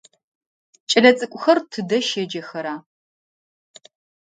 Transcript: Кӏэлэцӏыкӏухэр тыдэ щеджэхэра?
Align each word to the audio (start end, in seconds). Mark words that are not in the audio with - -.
Кӏэлэцӏыкӏухэр 0.89 1.57
тыдэ 1.71 1.97
щеджэхэра? 2.07 2.75